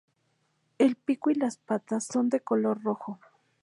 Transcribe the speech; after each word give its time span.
El 0.79 0.95
pico 0.95 1.29
y 1.29 1.35
las 1.35 1.57
patas 1.57 2.07
son 2.07 2.29
de 2.29 2.39
color 2.39 2.81
rojo. 2.81 3.19